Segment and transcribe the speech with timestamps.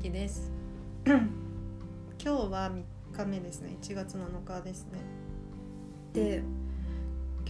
[0.00, 0.50] きです。
[1.04, 1.18] 今
[2.18, 2.82] 日は3
[3.18, 3.76] 日目ですね。
[3.82, 4.98] 1月7日ですね。
[6.14, 6.42] で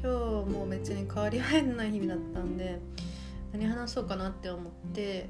[0.02, 2.80] 今日も別に変わり映えない日々だったんで
[3.52, 5.28] 何話そうかなって思って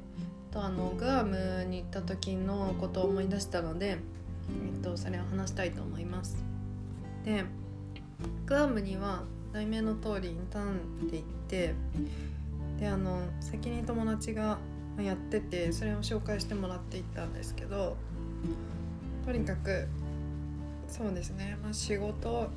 [0.49, 6.43] とあのグアムに行った時のことを思い出したので、えっと、それを話したいと思います。
[7.23, 7.45] で
[8.47, 11.75] グアムには題名の通りインターンで行って
[12.79, 14.57] であの先に友達が
[15.05, 17.97] やっててそれを紹介してもらっていったんですけど
[19.25, 19.87] とにかく
[20.87, 22.49] そうですね、まあ、仕事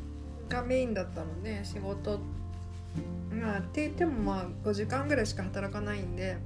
[0.49, 2.21] がメインだったので仕事
[3.31, 6.39] まあって言ってもまあ5時間ぐらいしか働かないんで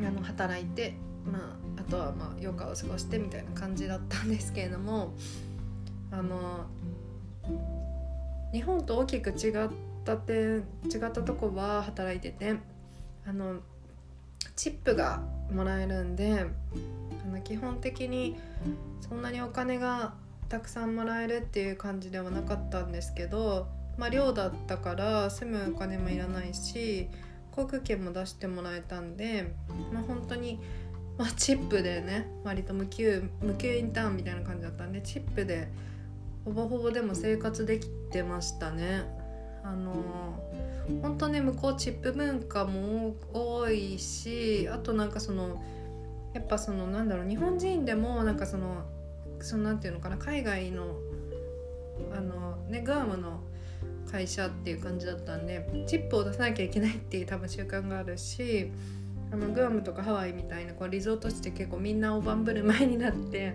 [0.00, 1.38] あの働いて、ま
[1.78, 5.14] あ、あとはまあ余暇を過ごしてみたいな感じだったんですけれども
[6.10, 6.66] あの
[8.52, 9.68] 日本と大きく違っ
[10.04, 12.56] た点違ったとこは働いてて
[13.26, 13.56] あの
[14.56, 16.46] チップがもらえるんで
[17.24, 18.36] あの基本的に
[19.08, 20.14] そんなにお金が
[20.48, 23.68] たくさんもらえるっていう感じではなかったんですけど、
[23.98, 27.08] まあ、寮だったから住むお金もいらないし
[27.50, 29.54] 航空券も出してもらえたんで、
[29.92, 30.60] まあ、本当に、
[31.18, 35.68] まあ、チップでね割と無給無給インターンみたいな感じだったんでチップで
[36.44, 39.04] ほぼほぼでも生活できてましたね。
[39.64, 39.92] あの
[41.02, 45.62] 本当ね向こうチップ文化も多いしあとなんかその
[46.34, 48.84] やっぱそのなんだろう日本人でもなんかその
[49.40, 50.98] そのなんていうのかな海外の
[52.16, 53.40] あのねグアムの
[54.10, 58.70] 会社っていう感じだったんでチップを出さなきゃいけないっていう多分習慣があるし
[59.32, 63.54] あのグアムとかハワイみたいなこうリゾート地って結構みんな大盤振る舞いになって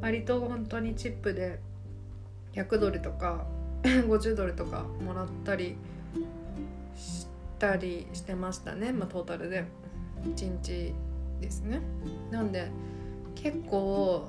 [0.00, 1.58] 割と本当にチップで
[2.54, 3.46] 100ドルとか
[3.82, 5.76] 50ドルとかもらったり
[6.98, 7.26] し
[7.58, 9.64] たりしてましたね、まあ、トータルで。
[10.24, 10.94] 1日
[11.40, 11.80] ですね。
[12.30, 12.70] なんで
[13.34, 14.28] 結構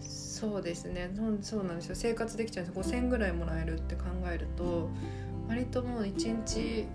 [0.00, 1.10] そうですね。
[1.42, 1.94] そうなんですよ。
[1.94, 4.88] 生活できちゃうんです5000ぐらいもらえるって考えると
[5.48, 6.86] 割ともう1日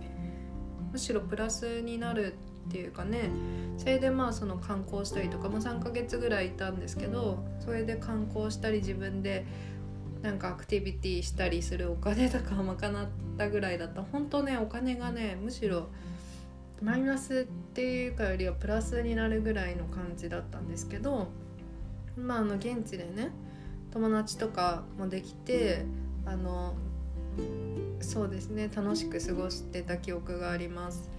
[0.91, 2.35] むしろプラスになる
[2.67, 3.29] っていうかね。
[3.77, 9.45] それでまあその観光したりとか、まあ、3ヶ月ぐらいいたんですけどそれで観光したり自分で
[10.23, 13.07] なんかアクティビティしたりするお金とか賄っ
[13.37, 15.89] たぐらいだった本当ねお金がねむしろ
[16.81, 21.27] マイナスっていうかよりはプラスになるぐらいの感じだったんですけど
[22.17, 23.31] まああの現地でね
[23.91, 25.85] 友達とかもできて
[26.25, 26.73] あの
[27.99, 31.09] そうですね楽しく過ごしてた記憶があります。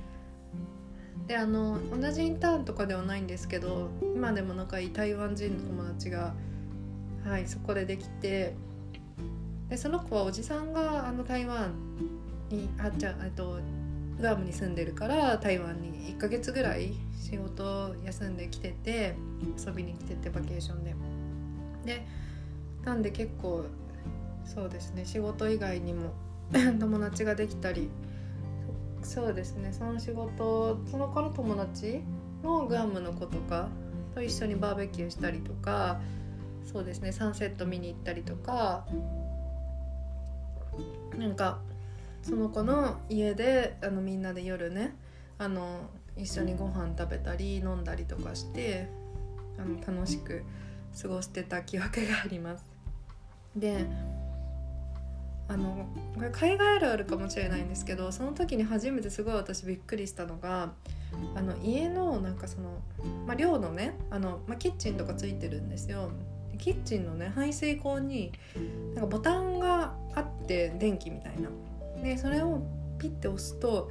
[1.27, 6.35] であの同じインターンとかではないんですけど今でも仲いい台湾人の友達が、
[7.25, 8.55] はい、そこでできて
[9.75, 11.75] でその子はおじさんがあの台湾
[12.49, 13.59] にあっちゃと
[14.21, 19.17] グアムに住んでるから台湾に1ヶ月ぐらい仕事休んできてて
[19.59, 20.95] 遊びに来ててバケーションで。
[21.87, 22.07] で
[22.85, 23.65] なんで結構
[24.45, 26.13] そうですね仕事以外にも
[26.79, 27.91] 友達ができたり
[29.03, 32.01] そうですねその仕事その子の友達
[32.45, 33.71] のグアムの子とか
[34.15, 36.01] と一緒にバーベキューしたりとか
[36.65, 38.87] そうですねサンセット見に行ったりとか
[41.19, 41.61] なんか
[42.23, 44.95] その子の家であのみんなで夜ね
[45.39, 48.89] あの一緒にご飯食べたり飲んだりとかして
[49.59, 50.43] あの楽しく
[51.01, 52.65] 過ごしてた記憶があります。
[53.57, 53.87] で
[55.47, 60.73] あのこれ海外あるあるかもしれないんですけどその時に初めてすごい私びっくりしたのが
[61.35, 62.81] あの家のなんかその、
[63.27, 66.11] まあ、寮のねあの、まあ、キッチンとかついてるんですよ。
[66.57, 68.33] キッチンのね排水口に
[68.95, 71.51] なんかボタンがあって電気みたいな。
[72.03, 72.63] でそれを
[72.99, 73.91] ピッて押すと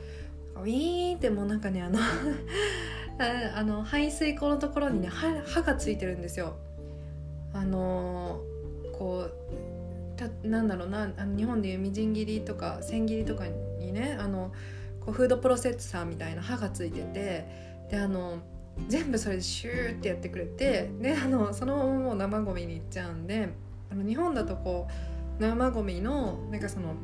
[0.56, 2.00] ウィーンってもうなんかねあの
[3.56, 6.56] あの排水口のところにね歯歯がついてるんですよ。
[7.53, 8.41] あの
[8.97, 9.34] こう
[10.16, 13.45] たなんだろうなあの日本でいうみじん切りとか千切りとか
[13.80, 14.51] にねあの
[15.00, 17.45] こうフードプロセッサーみたいな歯がついてて
[17.89, 18.39] であの
[18.88, 23.50] 全部それでシューってやってくれてであのそのままもう生ゴミにいっちゃうんで
[23.92, 24.88] あの日本だとこ
[25.40, 26.96] う生ゴミのなんかその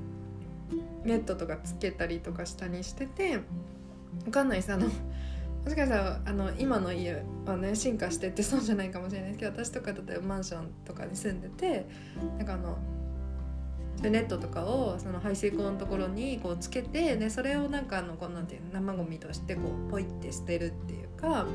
[1.04, 4.74] ネットとかつけたりとか下にしててわかんないです。
[4.74, 4.88] あの
[5.64, 11.86] もしかしたらあの今の家はね進化してってそうじゃないかもしれないですけど私とか例えばマンションとかに住んでて
[12.38, 12.78] なんかあの
[14.02, 21.46] ネットとかをその排水溝のところにこうつけてでそれをなんかあのこうなんていう生ゴミとしてこうポイって捨てるっていうか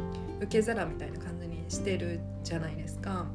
[0.41, 3.26] 受け皿みたいな感じにしてるじゃないですか。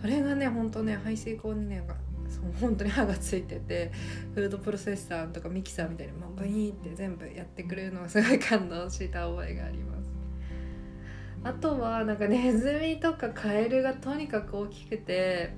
[0.00, 1.82] それがねほんとね排水溝にね
[2.28, 3.90] そう本当に歯がついてて
[4.34, 10.10] フードプロセッサーとかミキサーみたいにバイーって全部やってくれるのがすごい感動した覚えがあります。
[11.44, 15.54] あとはなんかネズミとかカエルがとにかく大きくて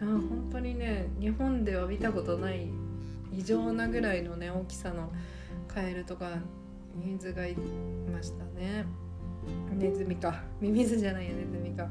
[0.00, 2.68] あ本当にね日本では見たことない
[3.32, 5.12] 異常なぐらいのね大きさの
[5.68, 6.38] カエルとか
[6.94, 7.54] ミミズがい
[8.12, 8.84] ましたね。
[9.78, 10.42] ネズミか。
[10.60, 11.88] ミミズじゃないよネズミか。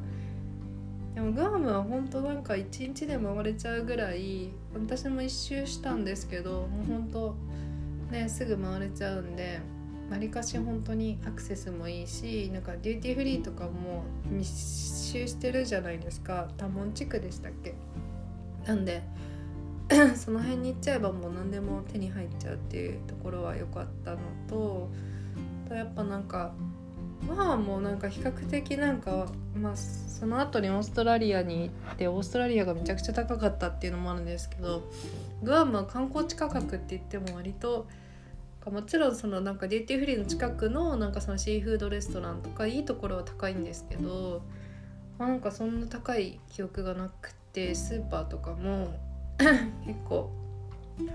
[1.15, 7.35] でもグアムは本当なんか一日で回れちゃうぐらい私も一周したんですけどもう本当
[8.11, 9.59] ねすぐ回れちゃうんで
[10.11, 16.49] わりかし本当にアクセスもいいしなんかデューティーフリーとかも密集してるじゃないですか。
[16.57, 17.73] 多聞地区でしたっけ？
[18.65, 19.01] なんで
[20.15, 24.17] その辺に行っちゃえばもう何でも手に入っちゃうっていうところは良かったの
[24.47, 24.89] と
[25.67, 26.53] とやっぱなんか
[27.27, 34.83] まあもうなんか比較的なんかまあその後にオーストラリアに行ってオーストラリアがめちゃくちゃ高かったっていうのもあるんですけど
[35.43, 37.87] グアムは観光地価格って言っても割と
[38.65, 44.41] もちろんそのなんかデューティーフリーの近くのなんかそのシーフードレストランとかいいところは高いんですけど、
[45.17, 48.93] まあ、なんかそんな高い記憶がなくてスーパーとかも
[49.85, 50.29] 結構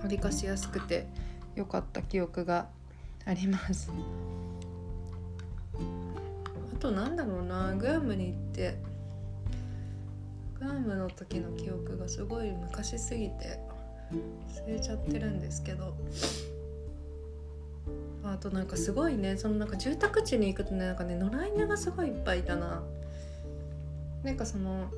[0.02, 1.06] 割りかしやすくて
[1.54, 2.68] 良かった記憶が
[3.24, 3.90] あります。
[6.74, 8.76] あとなんだろうなグアムに行って
[10.60, 13.58] グアムの時の記憶がすごい昔すぎて
[14.66, 15.94] 忘れちゃってるんですけど
[18.22, 22.82] あとなんかすごいねそのなんか住宅地に行くとねなんかね野良犬がすごいいっぱいいたな。
[24.22, 24.90] なんかその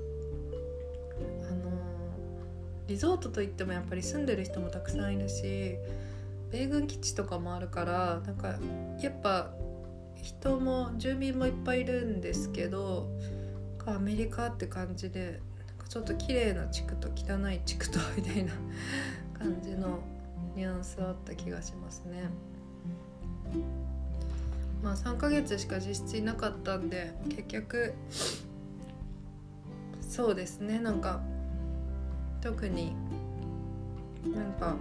[2.88, 5.76] リゾートといってもやっぱり住んでる人もたくさんいるし
[6.50, 8.58] 米軍基地とかもあるからなんか
[9.00, 9.50] やっぱ
[10.22, 13.08] 人も住民もいっぱいいるんですけど
[13.86, 18.52] アメリカって感じでなんかちょっと綺麗な地区と汚い地区とみたいな
[19.38, 20.00] 感じの
[20.56, 22.30] ニュアンスあった気がしますね。
[24.82, 27.94] まあ3ヶ月しか実質いなかったんで結局
[30.00, 31.20] そうですねなんか
[32.46, 32.94] 特に。
[34.24, 34.76] なんか。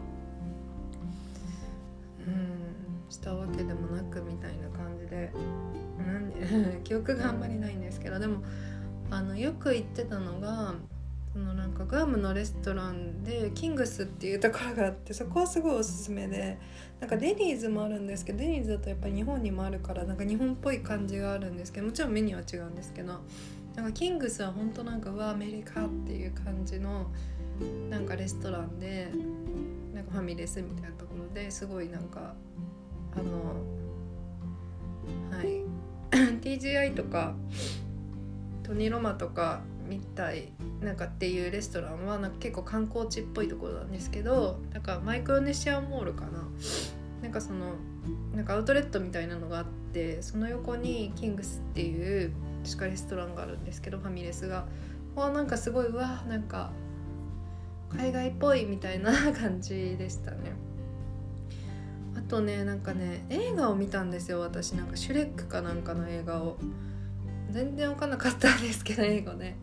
[2.28, 5.32] うんしたわけでもなくみたいな感じで。
[5.98, 8.44] なん 記憶があんまりないんですけどでも
[9.10, 10.76] あのよく行ってたのが
[11.34, 16.58] そのなんかグアムのレストランでキングスっていうところがあってそこはすごいおすすめで
[17.00, 23.22] なんかデニーズもあるんですけどデニーズだとやっぱり日本にもあるからなんか日本っぽい感じがあるんですけどもちろんメニューは違うんですけど
[23.76, 27.12] なんかキングスは本当なんかうわアメリカっていう感じの
[27.90, 29.10] なんかレストランで
[29.94, 32.34] なんかファミレスみたいなところですごいなんか
[33.14, 33.64] あの
[35.38, 35.66] はい。
[36.42, 37.36] TGI とか
[38.64, 46.48] トニロマとかみたいなんかっていうレストランはなんか結構観光地っぽいところなんですけどなんかマイクロネシアモールかな。
[47.22, 47.74] なんかその
[48.36, 54.66] なんかアウトレットみたいなのがあってその横にキングスっていうしかレストランがあるんですけどファミレスが。
[55.16, 56.72] わなんかすごいうわなんか
[57.90, 60.38] 海外っぽいみたいな感じでしたね。
[62.18, 64.74] あとねなんかね映画を見たんですよ私。
[64.74, 66.58] なんかシュレックかなんかの映画を。
[67.52, 69.58] 全然分かんなかったんですけど英語ね。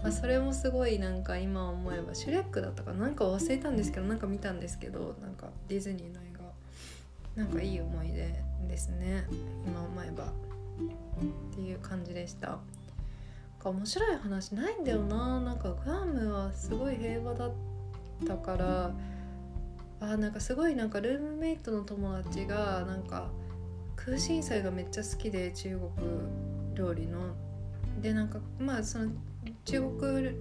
[0.00, 6.35] まあ、それもすごいなんか今思えばシュレックだったかなんか忘れたんですけどなんか見たんですけどなんかディズニーの映画。
[7.36, 8.34] なんかいい思い出
[8.66, 9.24] ですね。
[9.66, 12.58] 今思えばっていう感じでした。
[13.62, 15.40] 面白い話ないんだよな。
[15.40, 17.52] なんかグアムはすごい平和だっ
[18.26, 18.94] たから。
[19.98, 23.30] あなんかすごいなんかルームメイトの友達がなんか
[23.96, 27.34] 空心菜がめっちゃ好きで中国料理の。
[28.00, 29.10] でなんかまあその
[29.64, 30.36] 中国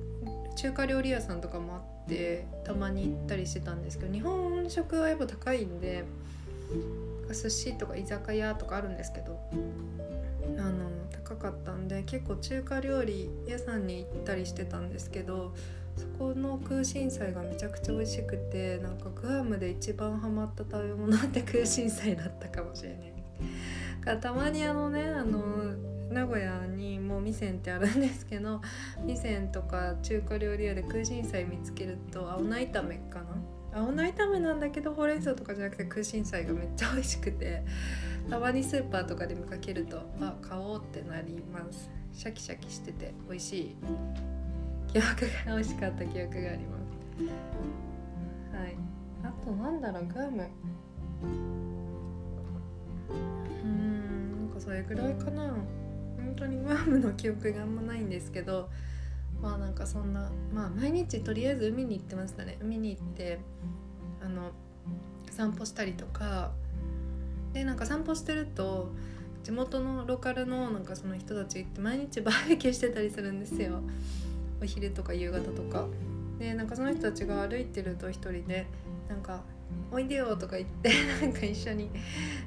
[0.56, 6.04] 中華料理屋さんとかもあってたまに行ったりしてたんですけど日本食はやっぱ高いんで
[7.31, 9.39] 寿司とか居酒屋とかあるんですけど
[10.57, 15.53] あの高かったんで結構中華料理屋さんに行ったりしてたんですけど
[15.98, 24.19] そこの空心菜がめちゃくちゃ美味しくてなんかグアムで一番ハマった食べ物って空心菜だったかもしれない。
[24.22, 25.41] たまにあのねあの
[26.12, 28.62] 名古屋にもう味仙ってあるんですけど
[29.03, 33.25] 味仙とか中華料理屋で空心菜見つけると青菜炒めかな
[33.75, 37.62] 青菜炒めなんだけどほうれん草とかじゃなくて空心菜がめっちゃ美味しくて
[38.29, 41.89] たまにスーパーとかで見かけるとあ買おうってなります。
[42.13, 43.75] シャキシャキしてて美味しい
[44.88, 45.05] 記憶
[45.46, 48.55] が美味しかった記憶があります。
[48.58, 48.77] はい。
[49.24, 50.48] あとなんだろうグアム。
[53.63, 55.53] うんなんかそれぐらいかな。
[56.15, 58.70] 本当にグアムの記憶があんまないんですけど
[59.46, 62.58] まあなんかそんなまあ毎日とりあえず海に行ってましたね。
[62.62, 63.38] 海に行って
[64.20, 64.50] あの
[65.30, 66.52] 散歩したりとか。
[67.54, 68.92] でなんか散歩してると
[69.44, 73.82] 地元のローカルのなんかその人たちって毎日バーベキューしてたりするんですよ。
[74.62, 75.86] お昼とか夕方とか。
[76.40, 78.66] でなんかその人たちが歩いてると一人で
[79.08, 79.44] なんか
[79.90, 80.90] 「おいでよ」とか言って
[81.22, 81.92] なんか一緒に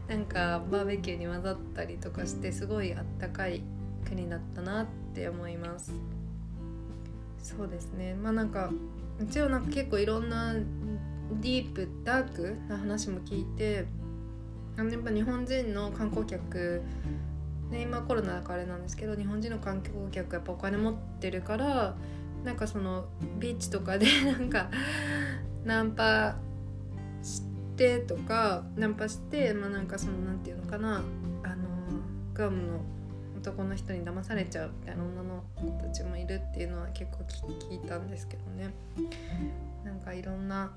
[0.09, 3.63] なんかバーベキューに混ざったりとかしてすごいあったかい
[4.05, 5.93] 国だったなって思います。
[7.57, 8.15] そうですね。
[8.15, 8.71] まあなんか
[9.21, 13.87] 一応なんか結構いろんなディープダークな話も聞いて
[14.77, 16.83] あのやっぱ日本人の観光客
[17.71, 21.97] ね、今コロナだからあれなんですけど日本人の観光客やっぱお金持ってるから
[22.43, 23.05] なんかその
[23.39, 24.71] ビーチとかで なんか
[25.65, 26.37] ナンパ
[27.23, 27.43] し
[27.77, 31.03] てとかナンパしてまあなんかそのなんていうのかな
[31.43, 31.57] あの
[32.33, 32.81] グアムの
[33.39, 37.25] 男の人に騙されちゃうみたいな女の子たちもいるっていうのは結構
[37.69, 38.73] 聞いたんですけどね。
[39.85, 40.73] なんかいろんな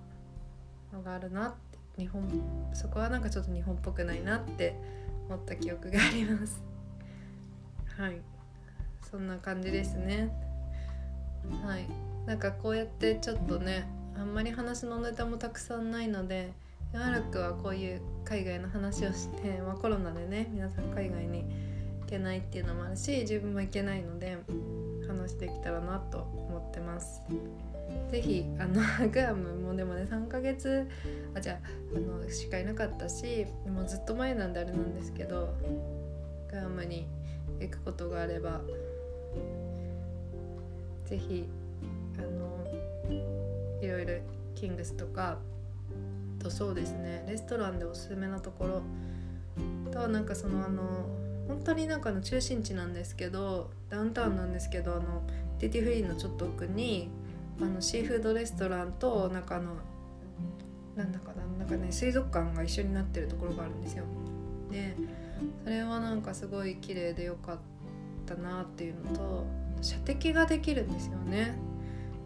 [0.94, 1.72] のがあるなって。
[1.98, 2.24] 日本
[2.74, 4.76] そこはなんかちょっと日本っぽくないなって
[5.28, 6.64] 思った記憶があります。
[7.98, 8.22] はい。
[9.10, 10.32] そんな感じですね。
[11.64, 11.86] はい。
[12.26, 13.88] なんかこうやってちょっとね
[14.18, 16.54] あんまり話のネタもたくさんないので
[16.92, 21.44] しばらくはこういう海外の話をして、まあ、コロナでね皆さん海外に
[22.12, 24.38] けないっていうのもあるし自分も行けないので
[25.08, 27.22] 話してきたらなと思ってます。
[28.12, 30.88] ぜひあの グアムもでもね3ヶ月
[31.34, 31.60] あじゃ
[31.96, 35.54] あのしかいなかったしもうずっと前なんであれなんですけど
[36.50, 37.08] グアムに
[37.60, 38.62] 行くことがあれば
[41.06, 41.50] ぜひ
[42.18, 42.66] あの
[43.82, 44.14] いろいろ
[44.56, 45.40] キングスとか
[46.40, 48.82] とそうですねレストランでおすすめなところ
[49.92, 51.21] となんかそのあの
[51.52, 55.22] 本当になんかの中心地なんですけどダウンタウンなんですけどあの
[55.60, 57.10] ディティフリーのちょっと奥に
[57.62, 59.74] あのシーフードレストランとなんかあの
[60.96, 64.06] なんだかななんかね水族館が一緒になってるところがあるんですよ。
[64.72, 64.96] で
[65.66, 67.58] それはなんかすごい綺麗で良かっ
[68.26, 69.46] たなっていうのと
[69.82, 71.58] 射的ができるんですよね。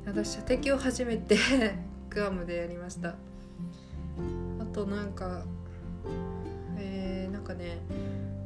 [0.05, 1.35] 私射的を初めて
[2.11, 3.15] グアムでやりましたあ
[4.71, 5.43] となんか
[6.77, 7.79] えー、なんかね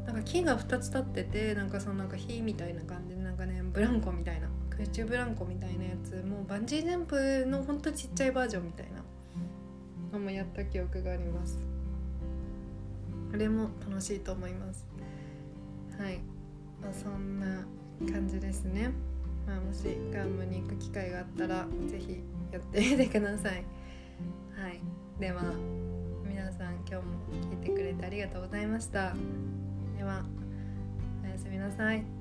[0.09, 9.03] なんか木が2つ立っててなんかそのなんか火みたいな感じでなんかねブランコみたいな空中ブランコみたいなやつもうバンジージャンプのほんとちっちゃいバージョンみたいな
[10.11, 11.59] のもやった記憶があります。
[13.31, 14.87] あれも楽しいと思います。
[15.99, 16.17] はい、
[16.81, 17.63] まあ、そんな
[18.11, 18.91] 感じですね。
[19.45, 23.63] まあ、もしガンムに行く機会があったら是非やってみてください。
[24.59, 24.81] はい。
[25.19, 25.43] では
[26.25, 27.01] 皆さん今日も
[27.51, 29.13] 聞いてくれてありがとうございました。
[29.99, 30.23] では
[31.25, 32.18] おやすみなさい。